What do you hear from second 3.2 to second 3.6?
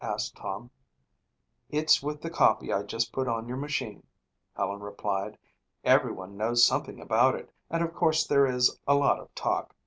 on your